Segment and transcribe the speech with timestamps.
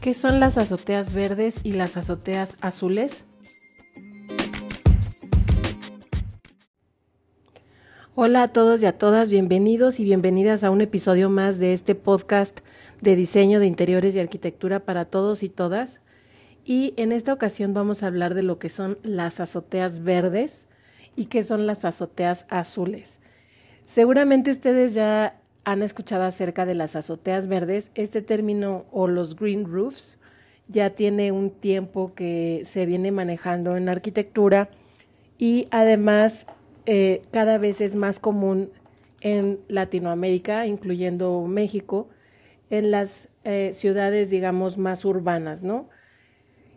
[0.00, 3.24] ¿Qué son las azoteas verdes y las azoteas azules?
[8.14, 11.96] Hola a todos y a todas, bienvenidos y bienvenidas a un episodio más de este
[11.96, 12.60] podcast
[13.00, 15.98] de diseño de interiores y arquitectura para todos y todas.
[16.64, 20.68] Y en esta ocasión vamos a hablar de lo que son las azoteas verdes
[21.16, 23.18] y qué son las azoteas azules.
[23.84, 29.64] Seguramente ustedes ya han escuchado acerca de las azoteas verdes, este término o los green
[29.64, 30.18] roofs
[30.68, 34.68] ya tiene un tiempo que se viene manejando en arquitectura
[35.38, 36.46] y además
[36.86, 38.70] eh, cada vez es más común
[39.20, 42.08] en Latinoamérica, incluyendo México,
[42.70, 45.88] en las eh, ciudades, digamos, más urbanas, ¿no?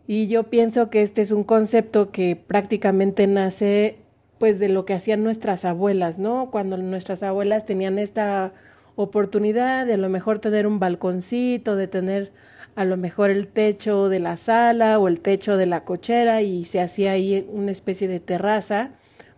[0.08, 3.98] Y yo pienso que este es un concepto que prácticamente nace
[4.40, 6.50] pues de lo que hacían nuestras abuelas, ¿no?
[6.50, 8.54] Cuando nuestras abuelas tenían esta
[9.02, 12.32] oportunidad de a lo mejor tener un balconcito, de tener
[12.76, 16.64] a lo mejor el techo de la sala o el techo de la cochera y
[16.64, 18.92] se hacía ahí una especie de terraza,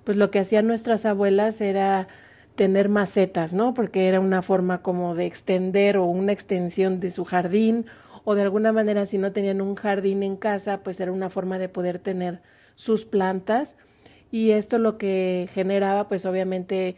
[0.04, 2.08] pues lo que hacían nuestras abuelas era
[2.56, 3.74] tener macetas, ¿no?
[3.74, 7.86] Porque era una forma como de extender o una extensión de su jardín
[8.24, 11.58] o de alguna manera si no tenían un jardín en casa, pues era una forma
[11.58, 12.42] de poder tener
[12.76, 13.76] sus plantas
[14.32, 16.96] y esto lo que generaba pues obviamente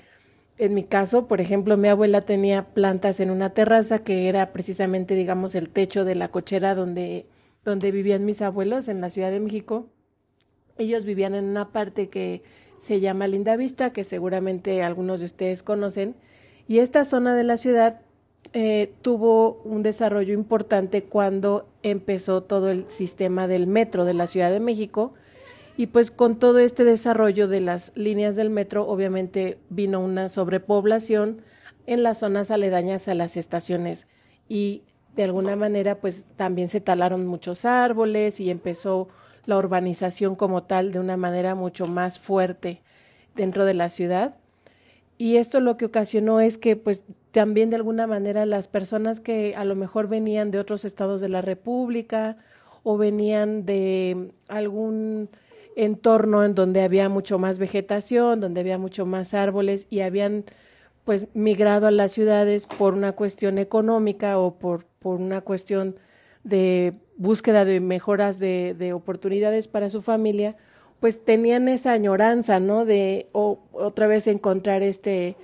[0.58, 5.16] en mi caso, por ejemplo, mi abuela tenía plantas en una terraza que era precisamente,
[5.16, 7.25] digamos, el techo de la cochera donde,
[7.66, 9.88] donde vivían mis abuelos en la Ciudad de México.
[10.78, 12.42] Ellos vivían en una parte que
[12.80, 16.16] se llama Linda Vista, que seguramente algunos de ustedes conocen.
[16.67, 18.02] Y esta zona de la ciudad
[18.53, 24.52] eh, tuvo un desarrollo importante cuando empezó todo el sistema del metro de la Ciudad
[24.52, 25.14] de México
[25.78, 31.42] y pues con todo este desarrollo de las líneas del metro, obviamente vino una sobrepoblación
[31.86, 34.08] en las zonas aledañas a las estaciones
[34.48, 34.84] y
[35.16, 39.08] de alguna manera pues también se talaron muchos árboles y empezó
[39.45, 42.82] la urbanización como tal de una manera mucho más fuerte
[43.36, 44.36] dentro de la ciudad.
[45.17, 49.55] Y esto lo que ocasionó es que pues también de alguna manera las personas que
[49.55, 52.38] a lo mejor venían de otros estados de la República
[52.83, 55.30] o venían de algún
[55.75, 60.45] entorno en donde había mucho más vegetación, donde había mucho más árboles y habían
[61.03, 65.95] pues migrado a las ciudades por una cuestión económica o por, por una cuestión
[66.43, 70.55] de búsqueda de mejoras de, de oportunidades para su familia,
[70.99, 72.86] pues tenían esa añoranza, ¿no?
[72.86, 75.36] De otra vez encontrar este,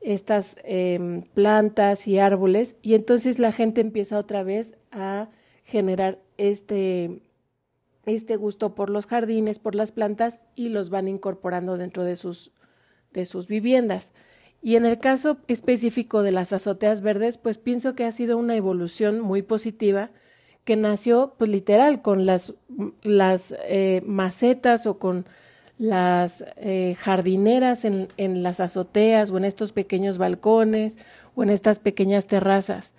[0.00, 5.28] estas em, plantas y árboles y entonces la gente empieza otra vez a
[5.64, 7.22] generar este,
[8.06, 12.52] este gusto por los jardines, por las plantas y los van incorporando dentro de sus,
[13.12, 14.12] de sus viviendas.
[14.62, 18.56] Y en el caso específico de las azoteas verdes, pues pienso que ha sido una
[18.56, 20.10] evolución muy positiva
[20.64, 22.54] que nació pues literal con las,
[23.02, 25.26] las eh, macetas o con
[25.78, 30.98] las eh, jardineras en, en las azoteas o en estos pequeños balcones
[31.34, 32.92] o en estas pequeñas terrazas.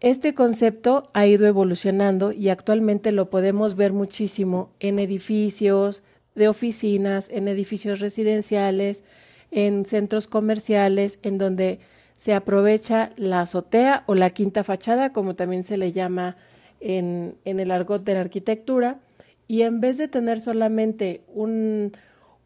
[0.00, 6.02] Este concepto ha ido evolucionando y actualmente lo podemos ver muchísimo en edificios
[6.34, 9.04] de oficinas, en edificios residenciales,
[9.50, 11.80] en centros comerciales, en donde
[12.14, 16.38] se aprovecha la azotea o la quinta fachada, como también se le llama
[16.80, 19.00] en, en el argot de la arquitectura,
[19.48, 21.92] y en vez de tener solamente un,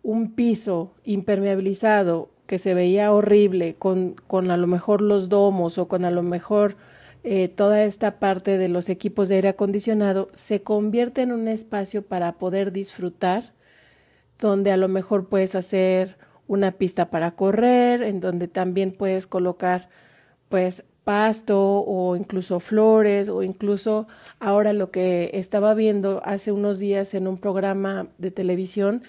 [0.03, 5.87] un piso impermeabilizado que se veía horrible, con, con a lo mejor los domos o
[5.87, 6.76] con a lo mejor
[7.25, 12.03] eh, toda esta parte de los equipos de aire acondicionado se convierte en un espacio
[12.03, 13.55] para poder disfrutar,
[14.39, 19.89] donde a lo mejor puedes hacer una pista para correr, en donde también puedes colocar
[20.51, 24.06] pues pasto o incluso flores o incluso
[24.39, 29.03] ahora lo que estaba viendo hace unos días en un programa de televisión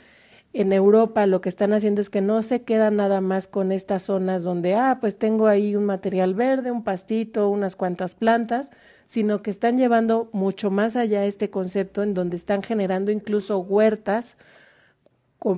[0.55, 4.03] en Europa lo que están haciendo es que no se quedan nada más con estas
[4.03, 8.71] zonas donde, ah, pues tengo ahí un material verde, un pastito, unas cuantas plantas,
[9.05, 14.37] sino que están llevando mucho más allá este concepto en donde están generando incluso huertas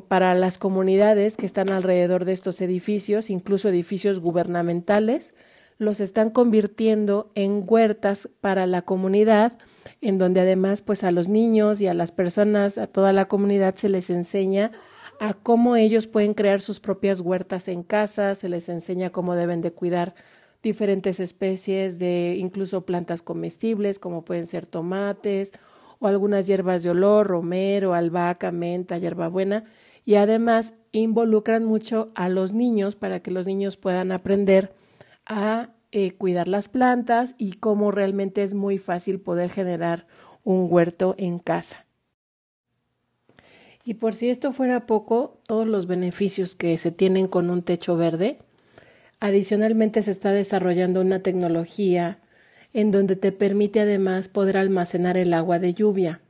[0.08, 5.36] para las comunidades que están alrededor de estos edificios, incluso edificios gubernamentales,
[5.78, 9.54] los están convirtiendo en huertas para la comunidad,
[10.02, 13.76] en donde además pues a los niños y a las personas, a toda la comunidad
[13.76, 14.72] se les enseña
[15.20, 19.62] a cómo ellos pueden crear sus propias huertas en casa, se les enseña cómo deben
[19.62, 20.16] de cuidar
[20.64, 25.54] diferentes especies de incluso plantas comestibles como pueden ser tomates
[26.00, 29.64] o algunas hierbas de olor, romero, albahaca, menta, hierbabuena
[30.06, 34.74] y además involucran mucho a los niños para que los niños puedan aprender
[35.26, 40.06] a eh, cuidar las plantas y cómo realmente es muy fácil poder generar
[40.44, 41.88] un huerto en casa.
[43.84, 47.98] Y por si esto fuera poco, todos los beneficios que se tienen con un techo
[47.98, 48.38] verde,
[49.20, 52.20] adicionalmente se está desarrollando una tecnología
[52.74, 56.22] en donde te permite además poder almacenar el agua de lluvia.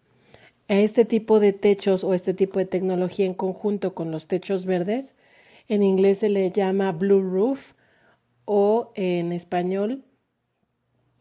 [0.69, 4.65] A este tipo de techos o este tipo de tecnología en conjunto con los techos
[4.65, 5.13] verdes,
[5.67, 7.73] en inglés se le llama blue roof
[8.47, 10.05] o en español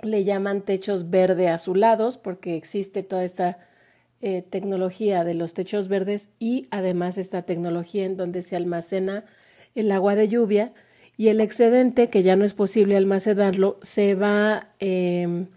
[0.01, 3.59] le llaman techos verde azulados porque existe toda esta
[4.21, 9.25] eh, tecnología de los techos verdes y además esta tecnología en donde se almacena
[9.75, 10.73] el agua de lluvia
[11.17, 15.49] y el excedente, que ya no es posible almacenarlo, se va, em,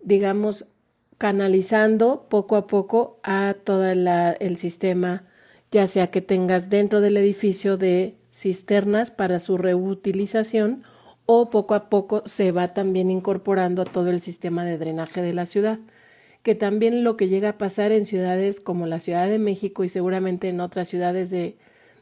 [0.00, 0.66] digamos,
[1.16, 5.24] canalizando poco a poco a todo el sistema,
[5.70, 10.82] ya sea que tengas dentro del edificio de cisternas para su reutilización
[11.26, 15.34] o poco a poco se va también incorporando a todo el sistema de drenaje de
[15.34, 15.78] la ciudad,
[16.42, 19.88] que también lo que llega a pasar en ciudades como la Ciudad de México y
[19.88, 21.56] seguramente en otras ciudades de,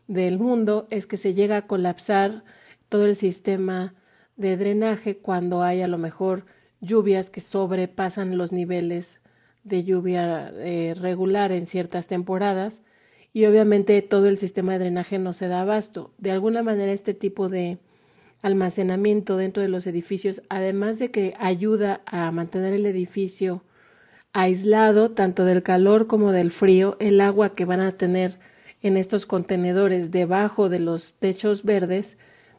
[0.06, 2.44] del mundo es que se llega a colapsar
[2.88, 3.94] todo el sistema
[4.36, 6.46] de drenaje cuando hay a lo mejor
[6.80, 9.20] lluvias que sobrepasan los niveles
[9.64, 12.82] de lluvia eh, regular en ciertas temporadas
[13.32, 16.12] y obviamente todo el sistema de drenaje no se da abasto.
[16.18, 17.78] De alguna manera este tipo de
[18.42, 23.62] almacenamiento dentro de los edificios, además de que ayuda a mantener el edificio
[24.32, 28.38] aislado tanto del calor como del frío, el agua que van a tener
[28.82, 32.16] en estos contenedores debajo de los techos verdes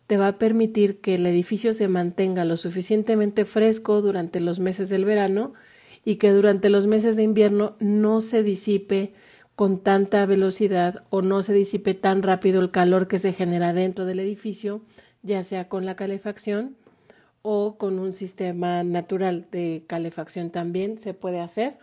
[0.08, 4.90] te va a permitir que el edificio se mantenga lo suficientemente fresco durante los meses
[4.90, 5.54] del verano
[6.04, 9.14] y que durante los meses de invierno no se disipe
[9.56, 14.06] con tanta velocidad o no se disipe tan rápido el calor que se genera dentro
[14.06, 14.82] del edificio,
[15.22, 16.76] ya sea con la calefacción
[17.42, 21.78] o con un sistema natural de calefacción también se puede hacer.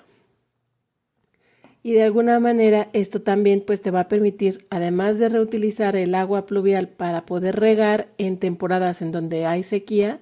[1.83, 6.15] Y de alguna manera esto también pues te va a permitir además de reutilizar el
[6.15, 10.21] agua pluvial para poder regar en temporadas en donde hay sequía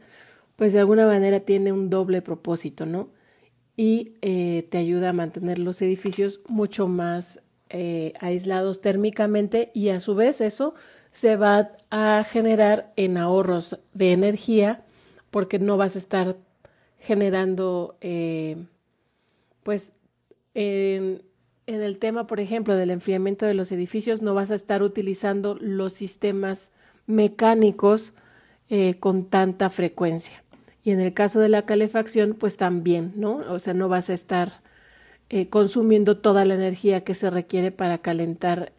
[0.57, 3.09] pues de alguna manera tiene un doble propósito no
[3.77, 10.01] y eh, te ayuda a mantener los edificios mucho más eh, aislados térmicamente y a
[10.01, 10.75] su vez eso
[11.11, 14.85] se va a generar en ahorros de energía
[15.31, 16.37] porque no vas a estar
[16.99, 18.57] generando eh,
[19.63, 19.93] pues
[20.55, 21.23] en,
[21.67, 25.57] en el tema, por ejemplo, del enfriamiento de los edificios, no vas a estar utilizando
[25.61, 26.71] los sistemas
[27.07, 28.15] mecánicos
[28.99, 30.43] con tanta frecuencia.
[30.87, 33.39] Y en el caso de la calefacción, pues también, ¿no?
[33.53, 34.63] O sea, no vas a estar
[35.31, 38.73] eh, consumiendo toda la energía que se requiere para calentar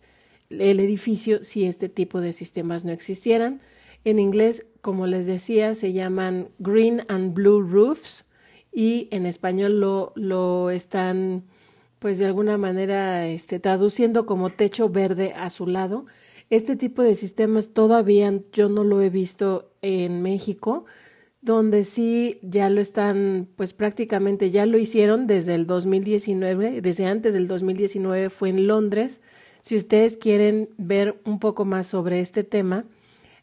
[0.50, 3.60] el edificio si este tipo de sistemas no existieran.
[4.06, 8.24] En inglés, como les decía, se llaman green and blue roofs
[8.72, 11.44] y en español lo, lo están
[12.00, 16.06] pues de alguna manera este, traduciendo como techo verde a su lado.
[16.50, 20.86] Este tipo de sistemas todavía yo no lo he visto en México,
[21.42, 27.34] donde sí ya lo están, pues prácticamente ya lo hicieron desde el 2019, desde antes
[27.34, 29.22] del 2019 fue en Londres.
[29.62, 32.86] Si ustedes quieren ver un poco más sobre este tema,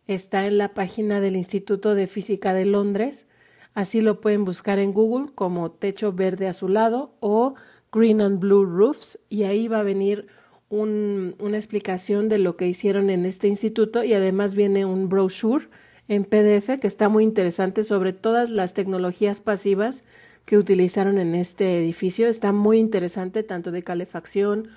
[0.07, 3.27] está en la página del Instituto de Física de Londres.
[3.75, 7.55] Así lo pueden buscar en Google como techo verde azulado o
[7.93, 10.27] Green and Blue Roofs y ahí va a venir
[10.69, 15.69] un, una explicación de lo que hicieron en este instituto y además viene un brochure
[16.09, 20.05] en PDF que está muy interesante sobre todas las tecnologías pasivas
[20.45, 22.29] que utilizaron en este edificio.
[22.29, 24.69] Está muy interesante tanto de calefacción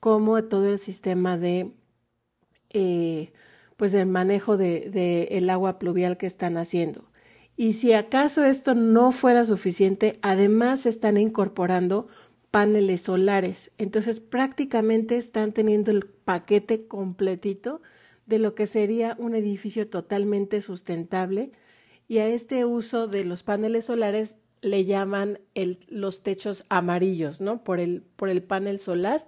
[0.00, 1.72] como todo el sistema de
[2.70, 3.32] eh,
[3.76, 7.08] pues manejo de, de el agua pluvial que están haciendo.
[7.56, 12.08] Y si acaso esto no fuera suficiente, además están incorporando
[12.50, 13.72] paneles solares.
[13.78, 17.80] Entonces prácticamente están teniendo el paquete completito
[18.26, 21.52] de lo que sería un edificio totalmente sustentable
[22.08, 25.38] y a este uso de los paneles solares le llaman
[25.88, 27.62] los techos amarillos, ¿no?
[27.62, 29.26] Por el, por el panel solar.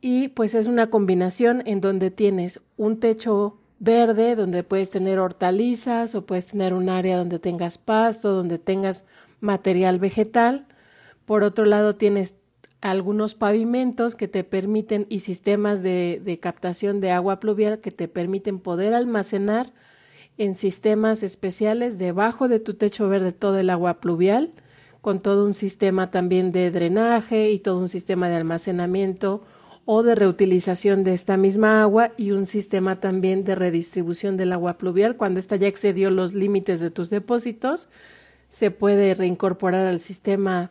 [0.00, 6.14] Y pues es una combinación en donde tienes un techo verde, donde puedes tener hortalizas
[6.14, 9.04] o puedes tener un área donde tengas pasto, donde tengas
[9.40, 10.66] material vegetal
[11.28, 12.36] por otro lado, tienes
[12.80, 18.60] algunos pavimentos que te permiten y sistemas de, captación de agua pluvial que te permiten
[18.60, 19.72] poder almacenar
[20.36, 24.52] en sistemas especiales debajo de tu techo verde todo el agua pluvial,
[25.00, 29.42] con todo un sistema también de drenaje y todo un sistema de almacenamiento
[29.84, 34.78] o de reutilización de esta misma agua y un sistema también de redistribución del agua
[34.78, 35.16] pluvial.
[35.16, 37.88] Cuando ésta ya excedió los límites de tus depósitos,
[38.48, 40.70] se puede reincorporar al sistema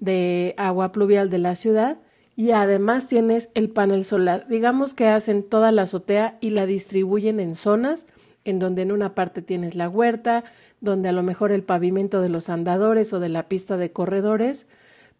[0.00, 1.98] de agua pluvial de la ciudad
[2.36, 4.46] y además tienes el panel solar.
[4.48, 8.06] Digamos que hacen toda la azotea y la distribuyen en zonas
[8.44, 10.44] en donde en una parte tienes la huerta,
[10.80, 14.66] donde a lo mejor el pavimento de los andadores o de la pista de corredores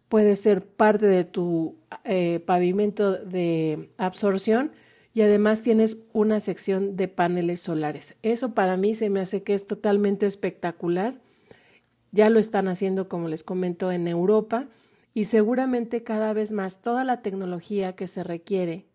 [0.09, 4.73] puede ser parte de tu eh, pavimento de absorción
[5.13, 8.17] y además tienes una sección de paneles solares.
[8.23, 11.21] Eso para mí se me hace que es totalmente espectacular.
[12.19, 14.67] Ya lo están haciendo, como les comento, en Europa.
[15.15, 18.87] Y seguramente cada vez más toda la tecnología que se requiere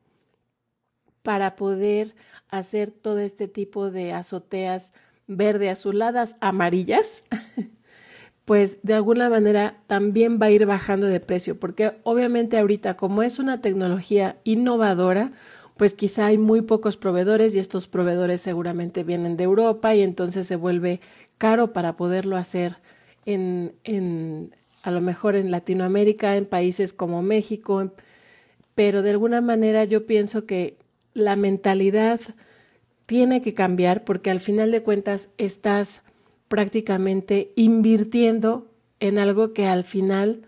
[1.22, 2.15] para poder
[2.50, 4.92] hacer todo este tipo de azoteas
[5.25, 7.24] verde azuladas, amarillas,
[8.44, 13.24] pues de alguna manera también va a ir bajando de precio, porque obviamente ahorita como
[13.24, 15.32] es una tecnología innovadora,
[15.77, 20.46] pues quizá hay muy pocos proveedores y estos proveedores seguramente vienen de Europa y entonces
[20.46, 21.00] se vuelve
[21.38, 22.75] caro para poderlo hacer
[23.25, 27.92] en, en a lo mejor en Latinoamérica, en países como México,
[28.75, 30.77] pero de alguna manera yo pienso que
[31.13, 32.20] la mentalidad
[33.06, 36.03] tiene que cambiar porque al final de cuentas estás
[36.48, 40.44] prácticamente invirtiendo en algo que al final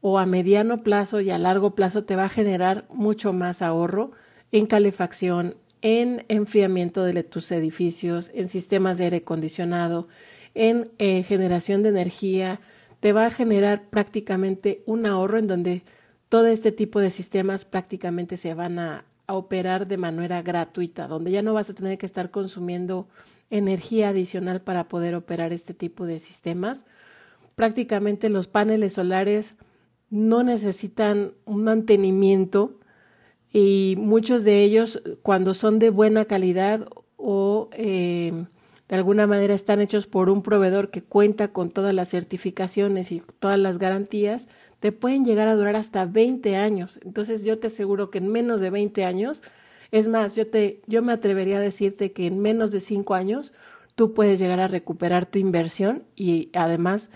[0.00, 4.12] o a mediano plazo y a largo plazo te va a generar mucho más ahorro
[4.52, 10.08] en calefacción, en enfriamiento de tus edificios, en sistemas de aire acondicionado,
[10.56, 12.60] en eh, generación de energía,
[13.00, 15.82] te va a generar prácticamente un ahorro en donde
[16.28, 21.42] todo este tipo de sistemas prácticamente se van a, operar de manera gratuita, donde ya
[21.42, 23.08] no vas a tener que estar consumiendo
[23.50, 26.84] energía adicional para poder operar este tipo de sistemas.
[27.56, 29.56] Prácticamente los paneles solares
[30.10, 32.78] no necesitan un mantenimiento
[33.52, 38.46] y muchos de ellos cuando son de buena calidad o eh,
[38.88, 43.20] de alguna manera están hechos por un proveedor que cuenta con todas las certificaciones y
[43.40, 47.00] todas las garantías, te pueden llegar a durar hasta 20 años.
[47.04, 49.42] Entonces yo te aseguro que en menos de 20 años,
[49.90, 53.52] es más, yo, te, yo me atrevería a decirte que en menos de 5 años
[53.96, 57.10] tú puedes llegar a recuperar tu inversión y además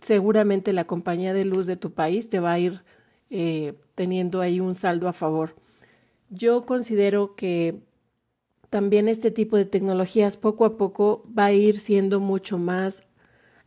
[0.00, 2.84] seguramente la compañía de luz de tu país te va a ir
[3.28, 5.56] eh, teniendo ahí un saldo a favor.
[6.30, 7.80] Yo considero que
[8.76, 13.04] también este tipo de tecnologías poco a poco va a ir siendo mucho más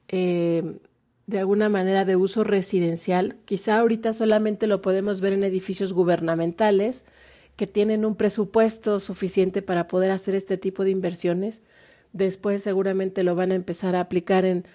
[0.07, 0.77] eh,
[1.25, 3.37] de alguna manera de uso residencial.
[3.45, 7.05] Quizá ahorita solamente lo podemos ver en edificios gubernamentales
[7.55, 11.63] que tienen un presupuesto suficiente para poder hacer este tipo de inversiones.
[12.13, 14.67] Después seguramente lo van a empezar a aplicar en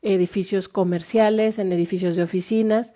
[0.00, 2.94] edificios comerciales, en edificios de oficinas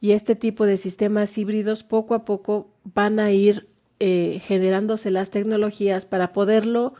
[0.00, 3.68] y este tipo de sistemas híbridos poco a poco van a ir
[4.00, 6.94] eh, generándose las tecnologías para poderlo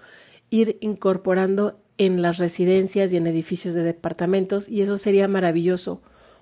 [0.51, 6.01] ir incorporando en las residencias y en edificios de departamentos y eso sería maravilloso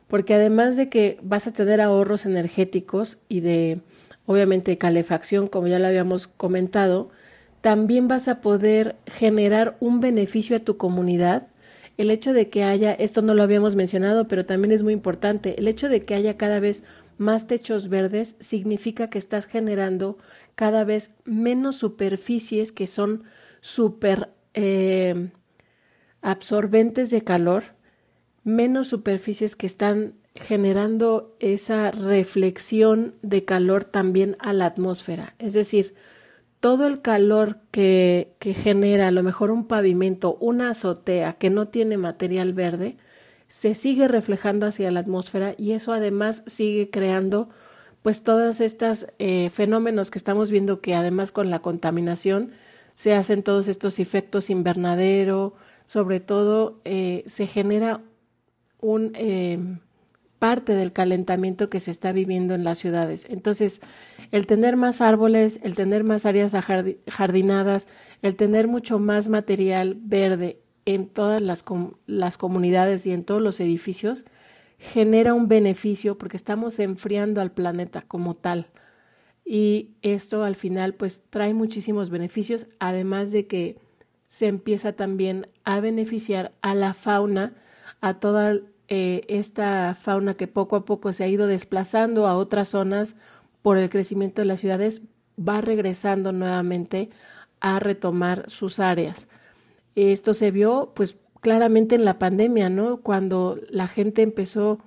[0.08, 3.80] porque además de que vas a tener ahorros energéticos y de
[4.26, 7.10] obviamente calefacción como ya lo habíamos comentado,
[7.60, 11.48] también vas a poder generar un beneficio a tu comunidad.
[11.96, 15.56] El hecho de que haya, esto no lo habíamos mencionado, pero también es muy importante,
[15.58, 16.82] el hecho de que haya cada vez
[17.18, 20.18] más techos verdes significa que estás generando
[20.54, 23.25] cada vez menos superficies que son
[23.61, 25.30] súper eh,
[26.23, 27.64] absorbentes de calor,
[28.44, 35.35] menos superficies que están generando esa reflexión de calor también a la atmósfera.
[35.38, 35.94] Es decir,
[36.61, 41.68] todo el calor que, que genera a lo mejor un pavimento, una azotea que no
[41.68, 42.96] tiene material verde,
[43.48, 47.48] se sigue reflejando hacia la atmósfera y eso además sigue creando
[48.02, 52.52] pues todos estos eh, fenómenos que estamos viendo que además con la contaminación
[52.94, 58.00] se hacen todos estos efectos invernadero, sobre todo eh, se genera
[58.80, 59.58] un eh,
[60.38, 63.26] parte del calentamiento que se está viviendo en las ciudades.
[63.28, 63.80] Entonces,
[64.30, 66.52] el tener más árboles, el tener más áreas
[67.08, 67.88] jardinadas,
[68.22, 71.64] el tener mucho más material verde en todas las,
[72.07, 74.25] las comunidades y en todos los edificios,
[74.78, 78.69] genera un beneficio porque estamos enfriando al planeta como tal.
[79.45, 83.78] Y esto al final pues trae muchísimos beneficios, además de que
[84.28, 87.55] se empieza también a beneficiar a la fauna,
[88.00, 92.69] a toda eh, esta fauna que poco a poco se ha ido desplazando a otras
[92.69, 93.16] zonas
[93.62, 95.02] por el crecimiento de las ciudades,
[95.37, 97.11] va regresando nuevamente
[97.61, 99.28] a retomar sus áreas.
[99.96, 102.98] Esto se vio pues claramente en la pandemia, ¿no?
[102.98, 104.78] Cuando la gente empezó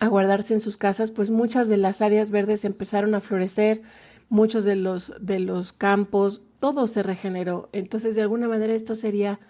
[0.00, 3.82] a guardarse en sus casas, pues muchas de las áreas verdes empezaron a florecer,
[4.28, 7.68] muchos de los, de los campos, todo se regeneró.
[7.72, 9.40] Entonces, de alguna manera, esto sería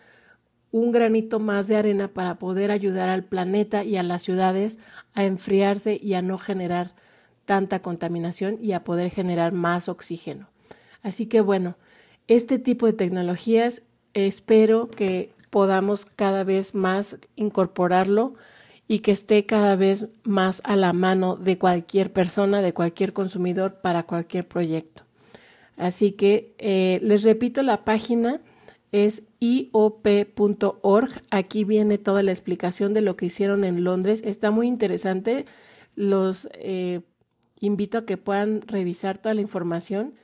[0.70, 4.78] un granito más de arena para poder ayudar al planeta y a las ciudades
[5.14, 6.94] a enfriarse y a no generar
[7.46, 10.50] tanta contaminación y a poder generar más oxígeno.
[11.02, 11.78] Así que bueno,
[12.26, 13.82] este tipo de tecnologías
[14.14, 18.34] espero que podamos cada vez más incorporarlo
[18.86, 23.80] y que esté cada vez más a la mano de cualquier persona, de cualquier consumidor
[23.82, 25.04] para cualquier proyecto.
[25.76, 28.40] Así que eh, les repito, la página
[28.90, 31.10] es iop.org.
[31.30, 34.22] Aquí viene toda la explicación de lo que hicieron en Londres.
[34.24, 35.46] Está muy interesante.
[35.94, 37.02] Los eh,
[37.60, 40.14] invito a que puedan revisar toda la información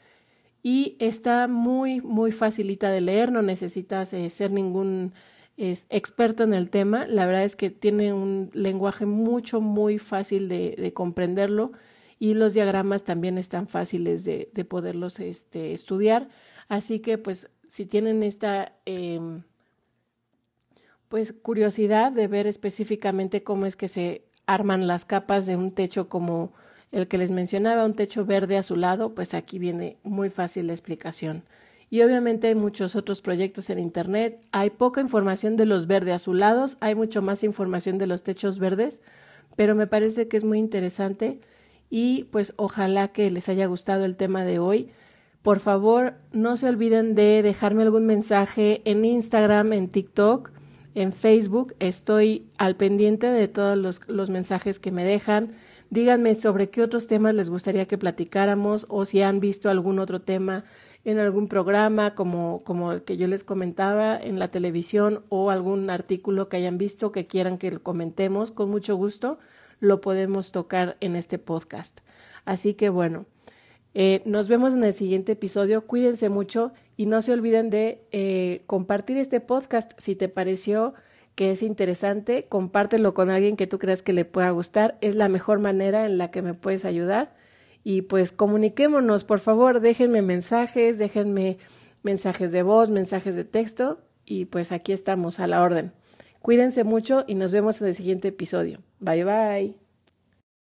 [0.66, 3.30] y está muy, muy facilita de leer.
[3.30, 5.12] No necesitas eh, ser ningún
[5.56, 7.06] experto en el tema.
[7.06, 11.72] La verdad es que tiene un lenguaje mucho, muy fácil de, comprenderlo
[12.18, 16.28] y los diagramas también están fáciles de, poderlos este, estudiar.
[16.68, 19.42] Así que pues si tienen esta em,
[21.08, 26.08] pues curiosidad de ver específicamente cómo es que se arman las capas de un techo
[26.08, 26.54] como
[26.94, 31.42] el que les mencionaba, un techo verde azulado, pues aquí viene muy fácil la explicación.
[31.90, 34.40] Y obviamente hay muchos otros proyectos en Internet.
[34.52, 39.02] Hay poca información de los verde azulados, hay mucho más información de los techos verdes,
[39.56, 41.40] pero me parece que es muy interesante
[41.90, 44.90] y pues ojalá que les haya gustado el tema de hoy.
[45.42, 50.52] Por favor, no se olviden de dejarme algún mensaje en Instagram, en TikTok,
[50.94, 51.74] en Facebook.
[51.80, 55.52] Estoy al pendiente de todos los, los mensajes que me dejan.
[55.94, 60.20] Díganme sobre qué otros temas les gustaría que platicáramos o si han visto algún otro
[60.20, 60.64] tema
[61.04, 65.90] en algún programa como, como el que yo les comentaba en la televisión o algún
[65.90, 69.38] artículo que hayan visto que quieran que comentemos, con mucho gusto
[69.78, 72.00] lo podemos tocar en este podcast.
[72.44, 73.26] Así que bueno,
[73.94, 75.86] eh, nos vemos en el siguiente episodio.
[75.86, 80.94] Cuídense mucho y no se olviden de eh, compartir este podcast si te pareció
[81.34, 84.96] que es interesante, compártelo con alguien que tú creas que le pueda gustar.
[85.00, 87.34] Es la mejor manera en la que me puedes ayudar.
[87.82, 91.58] Y pues comuniquémonos, por favor, déjenme mensajes, déjenme
[92.02, 95.92] mensajes de voz, mensajes de texto y pues aquí estamos a la orden.
[96.40, 98.80] Cuídense mucho y nos vemos en el siguiente episodio.
[99.00, 99.83] Bye bye.